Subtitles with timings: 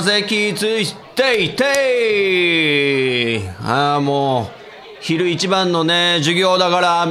[0.00, 4.46] な席ついていてああもう
[5.00, 7.06] 昼一番のね授業だからあ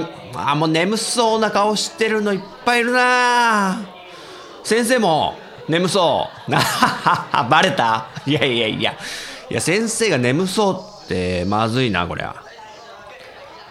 [0.54, 3.78] ーもう眠そうな顔してるのいっぱいいるな。
[4.64, 5.36] 先生も
[5.68, 6.52] 眠そう。
[7.50, 8.08] バレた。
[8.26, 8.92] いやいやいや
[9.50, 12.36] いや先生が眠そうってまずいなこりゃ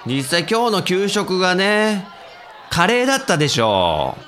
[0.06, 2.06] 実際今日の給食がね
[2.70, 4.27] カレーだったでしょう。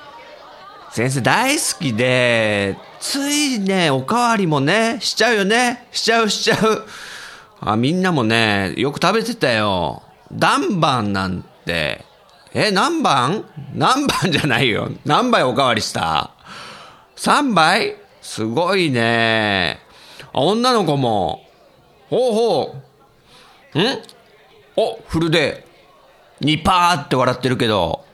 [0.92, 5.86] 先生大好きで、ついね、おかわりもね、しちゃうよね。
[5.92, 6.84] しちゃうしちゃう。
[7.60, 10.02] あ、みんなもね、よく食べてたよ。
[10.32, 12.04] ダンバンなんて。
[12.52, 14.90] え、何番何番じゃないよ。
[15.04, 16.32] 何杯おかわりした
[17.16, 17.96] ?3 杯？
[18.20, 19.78] すごいね。
[20.32, 21.46] あ、女の子も。
[22.08, 22.76] ほうほ
[23.74, 23.78] う。
[23.78, 24.02] ん？
[24.76, 25.64] お、フルで。
[26.40, 28.04] ニパーって笑ってるけど。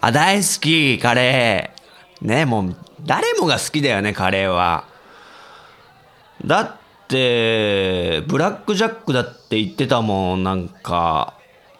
[0.00, 1.75] あ、大好き、カレー。
[2.20, 4.84] ね、もう、誰もが好きだよね、カレーは。
[6.44, 6.76] だっ
[7.08, 11.34] て、ブラックジャックだって言ってたもん、なんか、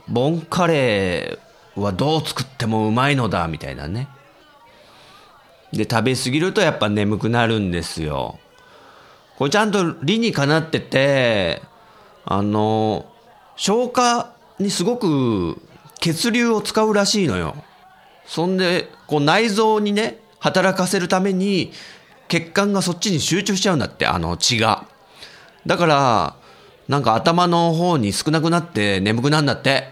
[0.09, 4.09] ボンカレーはどう作ってもうまいのだ、みたいなね。
[5.72, 8.38] で、食べ過ぎるとやっぱ眠くなるんですよ。
[9.37, 11.62] これちゃんと理にかなってて、
[12.25, 13.06] あの、
[13.56, 15.61] 消化にすごく
[16.00, 17.55] 血流を使うらしいのよ。
[18.27, 21.73] そんで、こう内臓にね、働かせるために、
[22.29, 24.87] 血管がそっちに集中しちゃうんだって、あの血が。
[25.67, 26.37] だから、
[26.89, 29.89] なんか頭の方に少なくなって眠くなるんだって。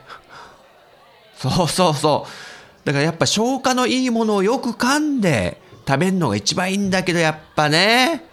[1.36, 2.86] そうそうそう。
[2.86, 8.24] だからやっぱ消化のいいものをよく噛んで食べるのが一番いいんだけど、やっぱね。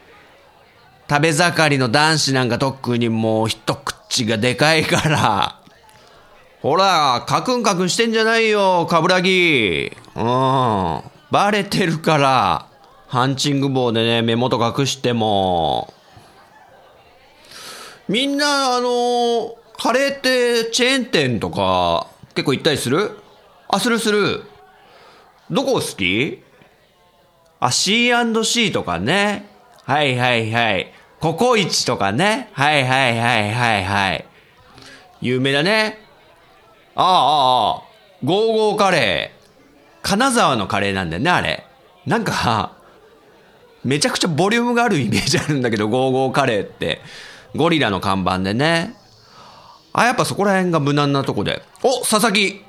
[1.10, 5.62] 食べ盛りの男子なんか特にもう一口がでかいから。
[6.62, 9.92] ほら、カクンカクンしてんじゃないよ、カブラギ。
[10.16, 11.11] うん。
[11.32, 12.68] バレてるから。
[13.08, 15.94] ハンチング棒でね、目元隠しても。
[18.08, 23.18] みんな、あの、カレーってチェーン店とか結構行ったりする？
[23.68, 24.44] あ、するする。
[25.50, 26.44] どこ好き？
[27.60, 29.50] あ、C&C とかね。
[29.84, 30.94] はいはいはい。
[31.20, 32.50] ココイチとかね。
[32.54, 34.26] はいはいはいはいはい。
[35.22, 36.00] 有名だね。
[36.96, 37.84] ああ、ああ、
[38.24, 39.41] ゴーゴーカレー。
[40.02, 41.66] 金沢のカレーなんだよね、あれ。
[42.06, 42.74] なんか、
[43.84, 47.02] めちゃくちゃボリュームがあるイメージあるんだけど、ゴーゴーカレーって。
[47.56, 48.96] ゴリラの看板でね。
[49.94, 51.64] あ、やっぱそこら辺が無難なとこで。
[51.84, 52.64] お、佐々木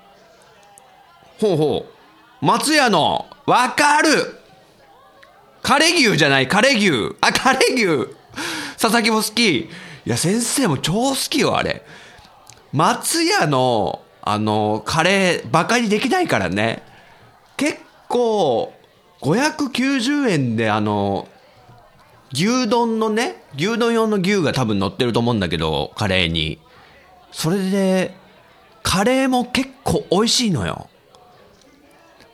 [1.40, 2.44] ほうほう。
[2.44, 4.08] 松屋の、わかる
[5.62, 7.16] カレ牛じゃない、カレ牛。
[7.20, 8.08] あ、カレ牛。
[8.78, 9.60] 佐々木も好き。
[9.60, 9.68] い
[10.04, 11.84] や、先生も超好きよ、あれ。
[12.72, 16.82] 松屋の、あの、カレー、バカにできないからね。
[17.62, 17.78] 結
[18.08, 18.72] 構、
[19.20, 21.28] 590円で、あの、
[22.32, 26.58] 牛丼のね、牛丼用の牛が多分乗ってると思うんだけど、カレーに。
[27.30, 28.16] それで、
[28.82, 30.88] カレーも結構美味しいのよ。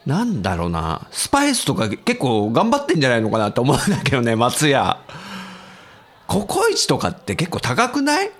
[0.07, 1.07] なんだろうな。
[1.11, 4.97] スパイスとか結構頑張ってんじゃないのかなと思うんだけどね、松屋。
[6.27, 8.31] ココイチとかって結構高くない？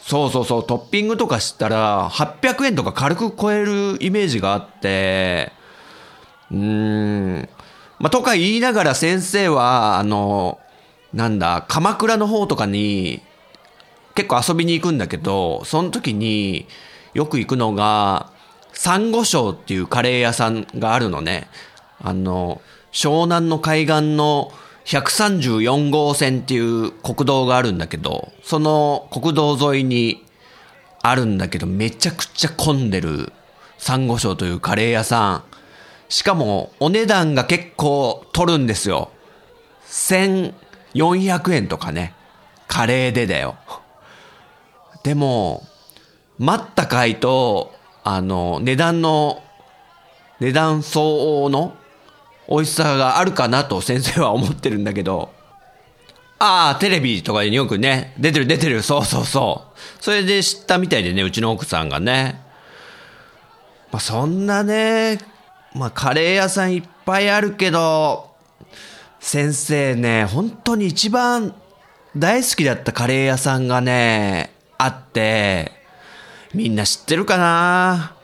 [0.00, 5.52] そうそうそう、トッピングとかしたら800円とか軽く超えるイメージがあって、
[6.50, 7.48] うーん。
[7.98, 10.58] まあ、とか言いながら先生は、あの、
[11.12, 13.22] なんだ、鎌倉の方とかに
[14.14, 16.66] 結構遊びに行くんだけど、その時に
[17.14, 18.30] よく行くのが、
[18.72, 21.48] サンゴ礁っていうカレー屋さんがあるのね。
[22.02, 22.62] あの、
[22.92, 24.52] 湘南の海岸の
[24.86, 30.24] 134号線っていう国道があるんだけど、その国道沿いに
[31.02, 33.32] あるんだけど、めちゃくちゃ混んでる
[33.78, 35.44] サンゴ礁というカレー屋さん。
[36.10, 39.10] しかも、お値段が結構取るんですよ。
[39.86, 42.14] 1400円とかね。
[42.66, 43.56] カレーでだよ。
[45.04, 45.66] でも、
[46.38, 47.72] 待ったかいと、
[48.02, 49.42] あの、値段の、
[50.40, 51.76] 値段相応の
[52.48, 55.30] 美味しさがあるかなと先生は思ってるんだけど、
[56.40, 60.02] ああ、テレビとかによくね、出てる出てる、そうそうそう。
[60.02, 62.40] それで知ったみたいでね、うちの奥さんがね。
[63.92, 65.18] まあそんなね、
[65.74, 68.30] まあカレー屋さんいっぱいあるけど、
[69.20, 71.54] 先生ね、本当に一番
[72.16, 75.72] 大好きだったカレー屋さんがね、あって、
[76.54, 78.16] みんな知ってるかな？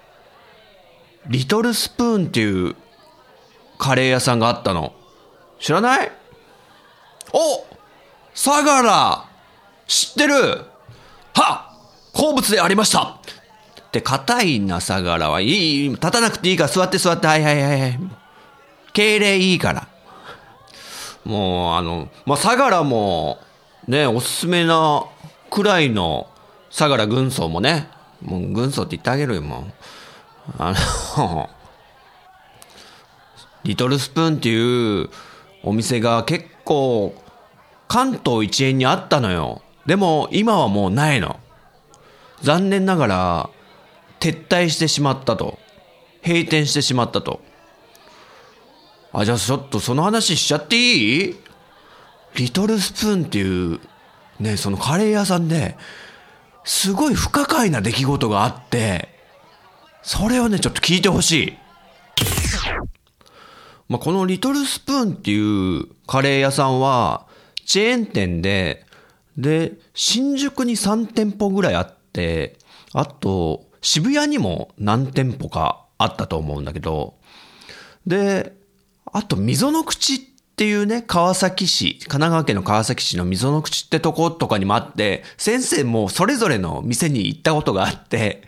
[1.29, 2.75] リトルスプーンっていう
[3.79, 4.95] カレー屋さんがあったの。
[5.61, 6.11] 知らない？
[7.33, 7.65] お
[8.35, 9.25] 相良！
[9.87, 10.35] 知ってる！
[11.35, 11.73] は
[12.13, 13.19] 好物でありました。
[13.97, 17.99] って硬いな相良はいい立たなくていいから座って座ってはいはいはいはい
[18.93, 19.89] 敬礼いいから
[21.25, 23.39] もうあのまあ相良も
[23.89, 25.05] ねおすすめな
[25.51, 26.29] くらいの
[26.71, 27.89] 相良軍曹もね
[28.23, 29.65] もう軍曹って言ってあげるよもう
[30.59, 30.75] あ
[31.17, 31.51] の
[33.65, 35.11] リトルスプーンっていう
[35.63, 37.15] お店が結構
[37.89, 39.63] 関東一円にあったのよ。
[39.87, 41.41] でも今はもうないの。
[42.43, 43.51] 残念ながら
[44.21, 45.59] 撤退してしまったと。
[46.25, 47.41] 閉店してしまったと。
[49.13, 51.37] あ、じゃあちょっとその話しちゃっていい？
[52.35, 53.81] リトルスプーンっていう
[54.41, 55.77] ね、そのカレー屋さんで
[56.65, 59.09] すごい不可解な出来事があって、
[60.03, 61.59] それをね、ちょっと聞いてほしい。
[63.89, 67.27] まあ、このリトルスプーンっていうカレー屋さんは、
[67.65, 68.85] チェーン店で、
[69.37, 72.59] で、新宿に3店舗ぐらいあって、
[72.93, 77.15] あと、渋谷にも何店舗かあったと思うんだけど、
[78.05, 78.53] で、
[79.13, 80.19] あと、溝の口っ
[80.57, 88.43] ていうね、川崎市、神奈川県の川崎市の溝の口ってとことかにもあって、先生もそれぞれの店に行ったことがあって、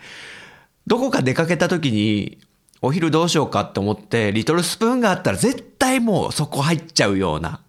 [0.89, 2.39] どこか出かけた時に、
[2.83, 7.61] お昼どうしようかって思って、リトルスプーンがあったら絶対もうそこ入っちゃうような。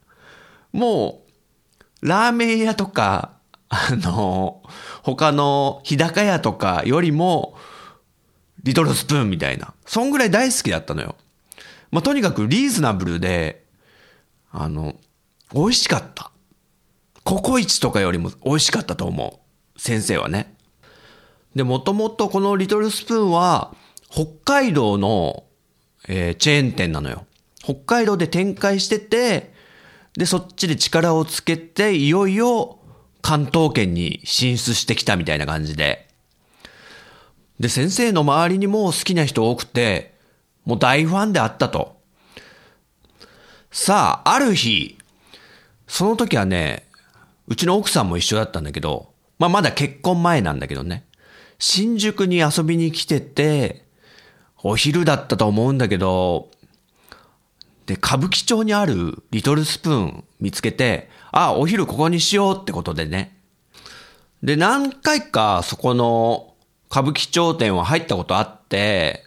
[0.73, 1.21] も
[2.01, 3.33] う、ラーメン屋とか、
[3.69, 4.63] あの、
[5.03, 7.55] 他の日高屋とかよりも、
[8.63, 9.73] リトルスプーンみたいな。
[9.85, 11.15] そんぐらい大好きだったのよ。
[11.91, 13.65] まあ、とにかくリーズナブルで、
[14.51, 14.95] あの、
[15.53, 16.31] 美味しかった。
[17.23, 19.41] ココイチとかよりも美味しかったと思
[19.75, 19.79] う。
[19.79, 20.55] 先生はね。
[21.55, 23.75] で、もともとこのリトルスプーンは、
[24.09, 25.43] 北海道の、
[26.07, 27.25] えーチェーン店なのよ。
[27.63, 29.53] 北海道で展開してて、
[30.13, 32.79] で、そっちで力をつけて、いよいよ
[33.21, 36.08] 関東圏に進出してきたみたいな感じで。
[37.59, 40.15] で、先生の周りにも好きな人多くて、
[40.65, 41.99] もう大ファンであったと。
[43.71, 44.97] さあ、ある日、
[45.87, 46.87] その時はね、
[47.47, 51.05] うちの奥さんも一緒だったんだけど、まあまだ結婚前なんだけどね、
[51.57, 53.85] 新宿に遊びに来てて、
[54.61, 56.49] お昼だったと思うんだけど、
[57.85, 63.37] で、歌舞伎町にあるリトルスプーン見つけて、あ、お昼ここにしようってことでね。
[64.43, 66.48] で、何回かそこの
[66.89, 69.25] 歌舞伎町店は入ったことあって、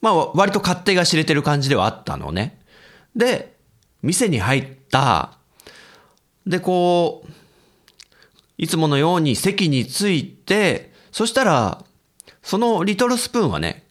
[0.00, 2.60] まあ割と勝手が知れてる感じではあったのね。
[3.16, 3.56] で、
[4.02, 5.38] 店に入った。
[6.46, 7.30] で、こう、
[8.58, 11.84] いつものように席に着いて、そしたら、
[12.42, 13.86] そのリトルスプーンはね、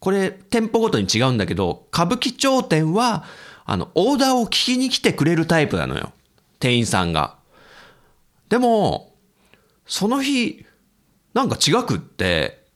[0.00, 3.24] これ店舗ごとに違うんだけど、歌舞伎町店は、
[3.64, 6.12] あの、オーダーを聞きに来てくれるタイプなのよ。
[6.58, 7.36] 店員さんが。
[8.48, 9.12] でも、
[9.86, 10.64] その日、
[11.34, 12.66] なんか違くって、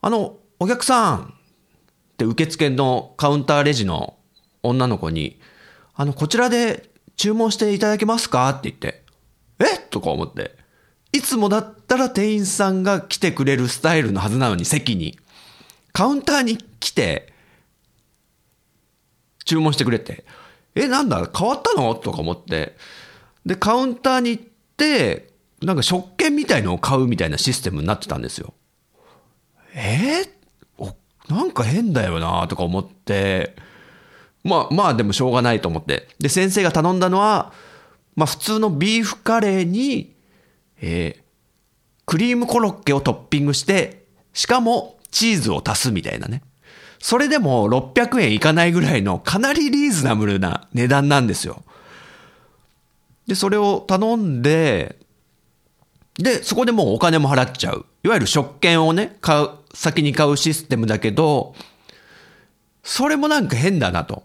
[0.00, 1.26] あの、お客さんっ
[2.16, 4.18] て受付のカウンターレジの
[4.62, 5.40] 女の子に、
[5.94, 9.04] あの、こちらで注文していただけますかって言って、
[9.58, 9.78] え？
[9.90, 10.58] とか思って。
[11.12, 15.18] いつもだったら店員さんが来てくれるスタイルのはずなのに、席に。
[15.92, 17.32] カウンターに来て、
[19.44, 20.24] 注文してくれて、
[20.74, 21.94] え、なんだ変わったの？
[21.94, 22.76] とか思って。
[23.44, 24.44] で、カウンターに行っ
[24.76, 25.29] て、
[25.62, 28.54] なんか食券みたいのを買うみたいなシステムになってたんですよ。
[29.74, 30.94] えー？
[31.28, 33.54] なんか変だよなとか思って、
[34.42, 36.08] まあまあでもしょうがないと思って。
[36.18, 37.52] で、先生が頼んだのは、
[38.16, 40.14] まあ普通のビーフカレーに、
[40.80, 41.20] えー
[42.06, 46.42] クリームコロッケをトッピングして、しかもチーズを足すみたいなね。
[46.98, 51.62] それでも600円いかないぐらいのかなりリーズナブルな値段なんですよ。
[53.28, 54.96] で、それを頼んで、
[56.22, 57.86] で、そこでもうお金も払っちゃう。
[58.02, 61.54] いわゆる食券をね、買う、先に買うシステムだけど、
[62.82, 64.22] それもなんか変だなと。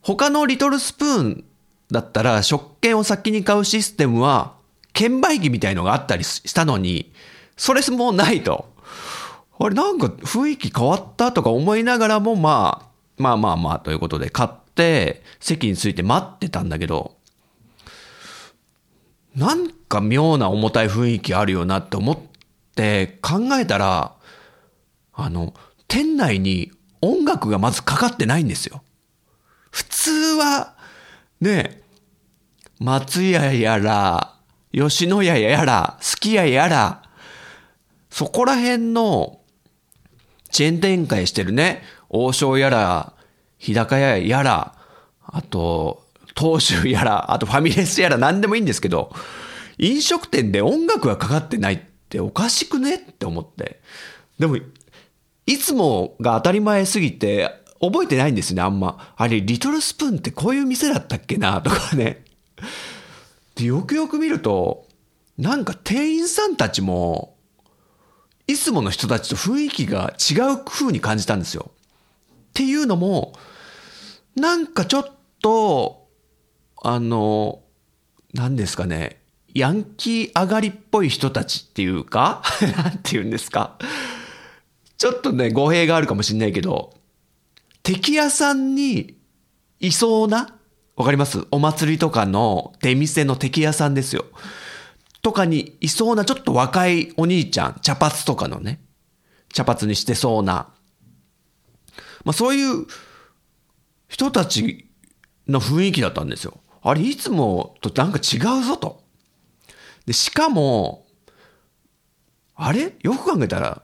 [0.00, 1.44] 他のリトルスプーン
[1.90, 4.54] だったら食券を先に買うシステムは、
[4.92, 7.12] 券売機みたいのがあったりしたのに、
[7.56, 8.68] それもないと。
[9.60, 17.14] あれなんか雰囲気変わったとか思いながらも、まあ、まあまあまあということで買って席について待ってたんだけど、
[19.36, 22.18] なんか妙な重たい雰囲気あるよなって思っ
[22.74, 24.14] て考えたら、
[25.12, 25.52] あの、
[25.88, 26.70] 店内に
[27.02, 28.82] 音楽がまずかかってないんですよ。
[29.70, 30.76] 普通は、
[31.40, 31.82] ね、
[32.78, 34.36] 松屋やら、
[34.72, 37.02] 吉野家やら、すき家やら、
[38.10, 39.40] そこら辺の
[40.50, 43.12] チェーン展開してるね、王将やら、
[43.58, 44.74] 日高屋やら、
[45.26, 46.06] あと、
[46.38, 49.12] 東州やら、あとファミレスやら何でもいいんですけど、
[49.80, 53.80] 飲食店で音楽がかかってないっておかしくねって思って。
[54.38, 54.58] でも、
[55.46, 59.14] いつもが当たり前すぎて、覚えてないんですね、あんま。
[59.16, 62.24] あれ、リトルスプーンってこういう店だったっけなとかね。
[63.54, 64.86] で、よくよく見ると、
[65.38, 67.38] なんか店員さんたちも、
[68.46, 71.70] いつもの人たちと雰囲気が違う風に感じたんですよ。
[71.70, 73.32] っていうのも、
[74.36, 76.06] なんかちょっと、
[76.82, 77.62] あの、
[78.34, 79.19] 何ですかね、
[79.54, 82.42] ヤンキー上がりっぽい人たちっていうか、
[82.76, 83.78] なんて言うんですか。
[84.96, 86.94] ちょっとね、語弊があるかもしんないけど、
[87.82, 89.16] 敵屋さんに
[89.80, 90.54] いそうな、
[90.96, 91.46] わかります？
[91.50, 94.26] お祭りとかの出店の敵屋さんですよ。
[95.22, 98.80] とかにいそうなちょっと若いお兄ちゃん、茶髪とかのね、
[99.52, 100.68] 茶髪にしてそうな、
[102.24, 102.86] まあそういう
[104.08, 104.86] 人たち
[105.48, 106.58] の雰囲気だったんですよ。
[106.82, 109.02] あれ、いつもとなんか違うぞと。
[110.06, 111.06] で、しかも、
[112.54, 112.94] あれ？
[113.02, 113.82] よく考えたら、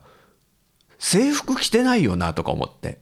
[0.99, 3.01] 制服着てないよなとか思って。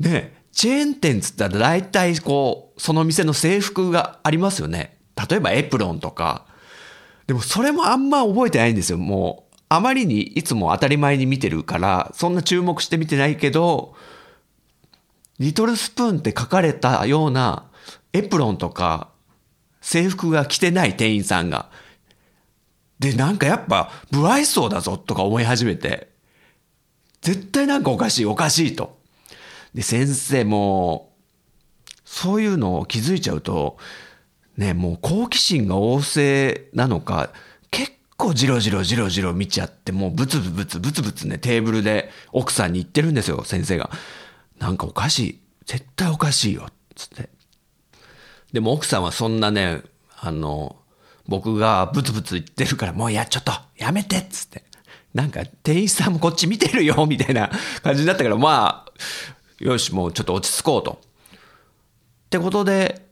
[0.00, 4.98] で、チェーン店つったら大体こう、その店の制服がありますよね。
[5.28, 6.46] 例えばエプロンとか。
[7.26, 8.98] でもそれもあんま覚えてないんですよ。
[8.98, 13.96] もう、あまりにいつも当たり前に見てるから、そんな注目して見てないけど、
[15.38, 17.66] リトルスプーンって書かれたような
[18.12, 19.10] エプロンとか
[19.80, 21.70] 制服が着てない店員さんが。
[22.98, 26.08] で、なんかやっぱ、不愛想だぞとか思い始めて、
[27.20, 28.98] 絶対なんかおかしいおかしいと。
[29.74, 31.12] で、先生も、
[32.04, 33.76] そういうのを気づいちゃうと、
[34.56, 37.30] ね、もう好奇心が旺盛なのか、
[37.70, 43.90] 結構じろじろじろじろ見ちゃって、もうブツブツブツブツね、テーブルで奥さんに言ってるんですよ、先生が。
[44.58, 45.40] なんかおかしい。
[45.66, 46.68] 絶対おかしいよ。
[46.94, 47.28] つって。
[48.52, 49.82] でも奥さんはそんなね、
[50.18, 50.76] あの、
[51.28, 54.64] 僕がブツブツ言ってるから、もうや、ちょっと、やめてっつって。
[55.14, 57.50] なんか、店員さんもこっち見てるよ、 みたいな
[57.82, 58.92] 感じだったから、まあ、
[59.64, 61.00] よし、もうちょっと落ち着こうと。
[61.36, 61.38] っ
[62.30, 63.06] てことで、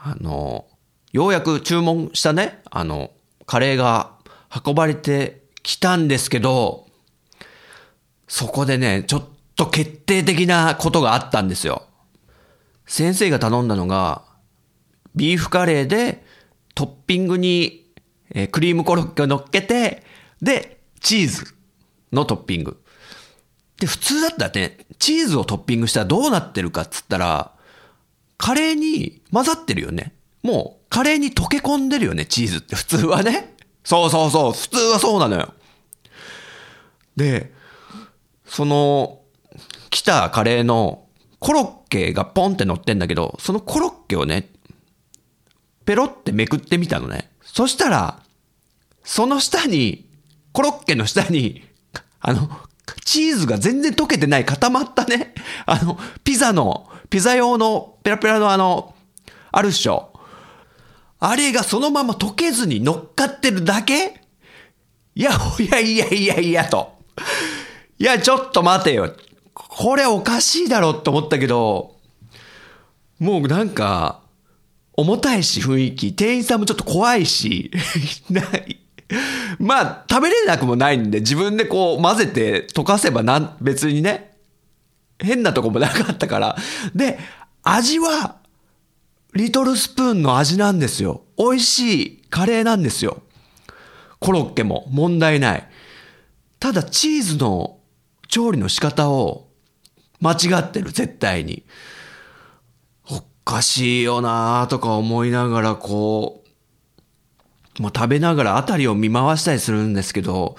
[0.00, 0.66] あの、
[1.12, 3.12] ようやく注文したね、あの、
[3.46, 4.12] カレーが
[4.64, 6.86] 運ばれてきたんですけど、
[8.26, 9.24] そこでね、ちょっ
[9.56, 11.84] と決定的なことがあったんですよ。
[12.86, 14.22] 先生が頼んだのが、
[15.14, 16.24] ビーフカレーで
[16.78, 17.90] トッピングに、
[18.30, 20.04] えー、クリームコロッケを乗っけて、
[20.40, 21.54] で、チーズ
[22.12, 22.80] のトッピング。
[23.80, 27.50] で、普通だったらね、チーズをトッピングしたらどうなってるかっつったら、
[28.36, 30.12] カレーに混ざってるよね。
[30.44, 33.56] もう、カレーに溶け込んでるよね、チーズって普通はね。
[33.82, 35.54] そうそうそう、普通はそうなのよ。
[37.16, 37.52] で、
[38.46, 39.22] その、
[39.90, 41.08] 来たカレーの
[41.40, 44.48] コロッケがポンって乗ってんだけど、そのコロッケをね、
[45.88, 47.30] ペロってめくってみたのね。
[47.42, 48.20] そしたら、
[49.04, 50.06] その下に、
[50.52, 51.64] コロッケの下に、
[52.20, 52.46] あの、
[53.06, 55.32] チーズが全然溶けてない固まったね、
[55.64, 58.94] あの、ピザの、ピザ用のペラペラのあの、
[59.50, 60.12] あるっしょ。
[61.20, 64.20] あれがそのまま溶けずに乗っかってるだけ？
[65.14, 66.98] いや、いやいやいやいやと。
[67.98, 69.10] いや、ちょっと待てよ。
[69.54, 71.96] これおかしいだろって思ったけど、
[73.18, 74.20] もうなんか、
[74.98, 77.70] 重たいし雰囲気、店員さんもちょっと怖いし、
[78.30, 78.80] ない
[79.60, 84.34] まあ、食べれなくもないんで、自分でこう混ぜて溶かせばなん、別にね、
[85.20, 86.56] 変なとこもなかったから。
[86.96, 87.16] で、
[87.62, 88.38] 味は、
[89.34, 91.22] リトルスプーンの味なんですよ。
[91.38, 93.22] 美味しいカレーなんですよ。
[94.18, 95.68] コロッケも問題ない。
[96.58, 97.78] ただチーズの
[98.26, 99.46] 調理の仕方を
[100.20, 101.62] 間違ってる、絶対に。
[103.48, 106.44] おかしいよなとか思いながらこ
[107.78, 110.56] う、もう食べながら辺りを見回したりするんですけど、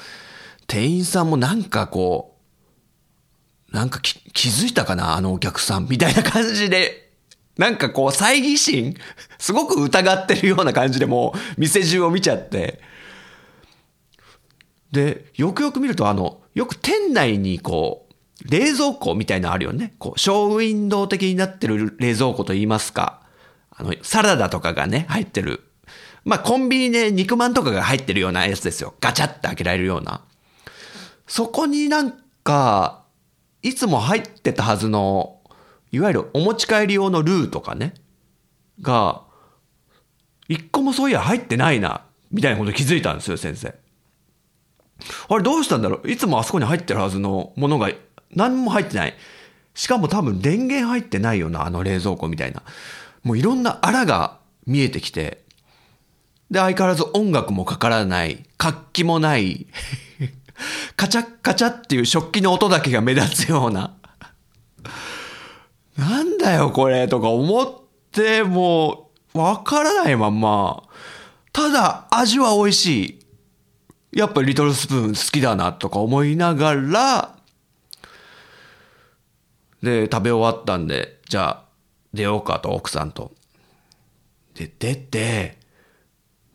[0.65, 2.35] 店員さんもなんかこ
[3.71, 7.11] う、なんか気づいたかなあのお客さんみたいな感じで、
[7.59, 8.95] なんかこう、猜疑心
[9.37, 12.81] すごく疑ってるような感じでもう、店中を見ちゃって。
[14.91, 18.08] で、よくよく見るとあの、よく店内にこう、
[18.45, 19.93] 冷蔵庫みたいなのあるよね。
[19.99, 23.21] こう、ショーウィンドウ的になってる冷蔵庫と言いますか。
[23.71, 25.63] あの、サラダとかがね、入ってる。
[26.23, 28.93] まあ、コンビニで肉まんとかが入ってるようなやつですよ。
[29.01, 30.23] ガチャって開けられるような。
[31.27, 33.03] そこになんか、
[33.61, 35.41] いつも入ってたはずの、
[35.91, 37.93] いわゆるお持ち帰り用のルーとかね、
[38.81, 39.23] が、
[40.47, 43.75] 一個もそういや入ってないな、みたいなこと気づいたんですよ、先生。
[45.29, 47.89] あれどうしたんだろういつもあそこに入ってるはずのものが
[48.35, 49.13] 何も入ってない。
[49.73, 52.63] しかも多分電源入ってないよな、あの冷蔵庫みたいな。
[53.23, 55.43] もういろんなあらが見えてきて、
[56.51, 59.67] で、相変わらず音楽もかからない、活気もない、
[60.97, 63.93] カチャッカチャっていう食器の音だけが目立つような。
[65.97, 67.71] なんだよこれとか思っ
[68.11, 70.83] て、もう、わからないまんま。
[71.53, 73.19] ただ、味は美味しい。
[74.11, 77.35] やっぱリトルスプーン好きだなとか思いながら、
[79.81, 81.63] で、食べ終わったんで、じゃあ、
[82.13, 83.31] 出ようかと、奥さんと。
[84.55, 85.57] で、出て、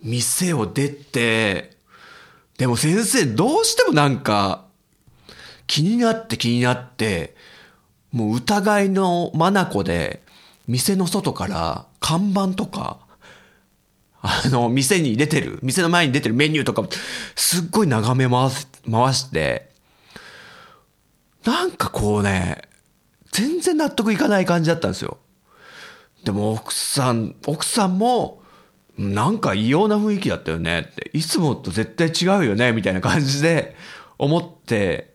[0.02, 1.76] 店を出て、
[2.58, 4.64] でも先生どうしてもなんか、
[5.66, 7.34] 気になって気になって、
[8.12, 10.22] もう疑いの眼で、
[10.66, 13.00] 店の外から看板とか、
[14.22, 16.86] あの、店に出てる、店の前に出てるメニューとか、
[17.34, 19.70] すっごい眺め回す、回して、
[21.44, 22.62] なんかこうね、
[23.34, 25.18] 全然納得いかない感じだったんですよ。
[26.22, 28.42] でも奥さん、奥さんも、
[28.96, 33.74] なんか異様な雰囲気だったよねって、いつもと絶対違うよねみたいな感じで
[34.18, 35.14] 思って、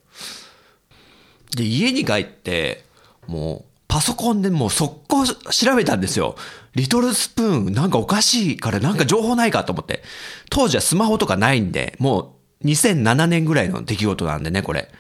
[1.56, 2.84] で、家に帰って、
[3.26, 6.36] もう、パソコンでもう速攻調べたんですよ。
[6.76, 10.04] リトルスプーンなんかおかしいからなんか情報ないかと思って。
[10.50, 14.92] 当時はスマホとかないんで、もう2007年ぐらいの出来事なんでね、これ。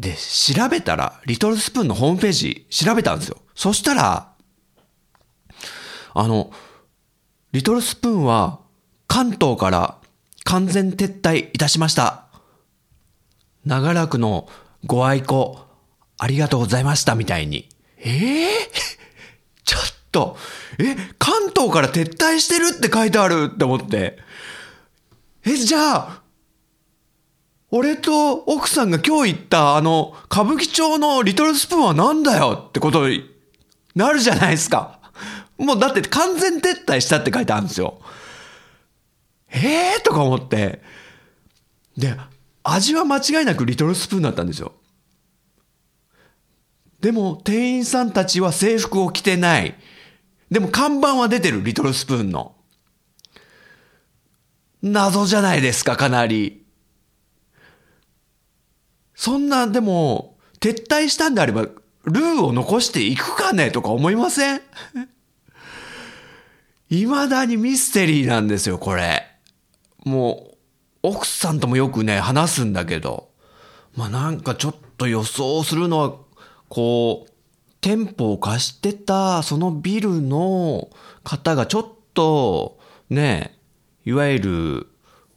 [0.00, 3.36] で、調べたら、リトルスプーンのホームページ調べたんですよ。
[3.54, 4.32] そしたら、
[6.14, 6.50] あの、
[7.52, 8.60] リトルスプーンは
[9.06, 9.98] 関東から
[10.44, 12.24] 完全撤退いたしました。
[13.66, 14.48] 長らくの
[14.86, 15.66] ご愛顧、
[16.16, 17.68] ありがとうございましたみたいに。
[17.98, 18.50] ええー、
[19.64, 20.38] ちょっと、
[20.78, 24.18] え、関東から撤退してるって書いてあるって思って。
[25.44, 26.19] え、じゃあ、
[27.72, 33.30] 俺と奥さんが今日行ったあの、歌舞伎町のリトルスプーンは何だよってことに
[33.94, 34.98] なるじゃないですか。
[35.56, 38.00] もうだって完全撤退したって書いてあるんですよ。
[39.52, 40.82] ええー、とか思って。
[41.96, 42.16] で、
[42.64, 44.72] 味は間違いなくリトルスプーンだったんですよ。
[47.00, 49.74] でも店員さんたちは制服を着てない。
[50.50, 52.56] でも看板は出てる、リトルスプーンの。
[54.82, 56.59] 謎じゃないですか、かなり。
[59.20, 64.62] そんな、でも、撤退したんであれば、ルーを残していくかねとか思いません？
[66.88, 69.26] 未だにミステリーなんですよ、これ。
[70.06, 70.56] もう、
[71.02, 73.28] 奥さんともよくね、話すんだけど、
[73.94, 76.14] まあなんかちょっと予想するのは、
[76.70, 77.32] こう、
[77.82, 80.88] 店舗を貸してた、そのビルの
[81.24, 82.78] 方がちょっと、
[83.10, 83.58] ね、
[84.06, 84.86] いわゆる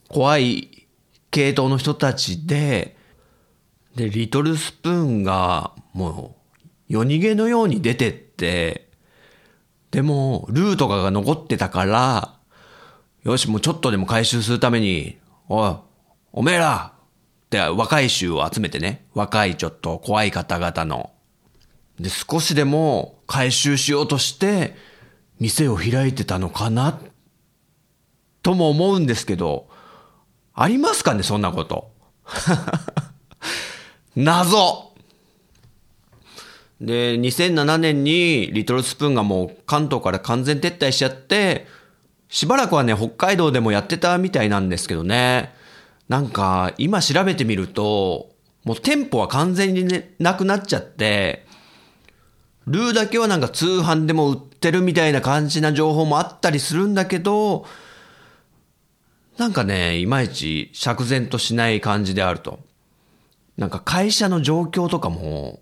[0.08, 0.88] 怖い
[1.30, 2.96] 系統の人たちで、
[3.94, 8.88] で、リトルスプーンがもう夜逃げのように出てって、
[9.90, 12.34] でも、ルーとかが残ってたから、
[13.22, 15.76] よし、もうちょっとでも回収するために、おい、
[16.32, 16.92] おめえら
[17.46, 21.12] って若い衆を集めてね、若いちょっと怖い方々の。
[22.00, 24.74] で、少しでも回収しようとして、
[25.38, 26.98] 店を開いてたのかな
[28.42, 29.68] とも思うんですけど、
[30.52, 31.92] ありますかね、そんなこと。
[34.16, 34.92] 謎
[36.80, 41.66] で、2007年にリトルスプーンがもう関東から完全撤退しちゃって、
[42.28, 45.54] しばらくはね、北海道でもやってたみたいなんですけどね。
[46.08, 48.30] なんか、今調べてみると、
[48.64, 51.46] もう店舗は完全にね、なくなっちゃって、
[52.66, 57.66] ルーだけはなんか通販でも売ってるみたいな感じな情報もあったりするんだけど、
[59.36, 62.60] なんかね、いまいち釈然としない感じであると。
[63.56, 65.60] なんか会社の状況とかも、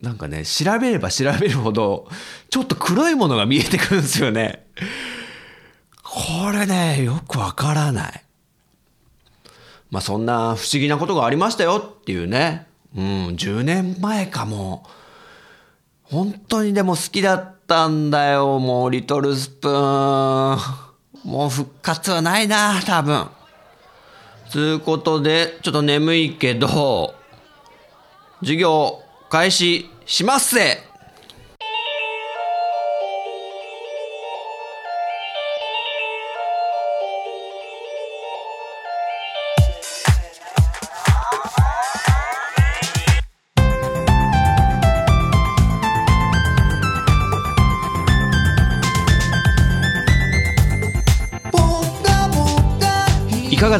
[0.00, 2.08] なんかね、調べれば調べるほど、
[2.50, 4.66] ちょっと黒いものが見えてくるんですよね。
[6.02, 8.24] これね、よくわからない。
[9.90, 12.66] まあそんな不思議なことがありましたよっていうね。
[12.96, 14.86] うん、10年前かも。
[16.02, 20.58] 本当にでも好きだったんだよ、もうリトルスプーン。
[21.24, 23.28] もう復活はないな、多分。
[24.52, 27.14] つうことで、ちょっと眠いけど、
[28.40, 30.91] 授業開始しますぜ。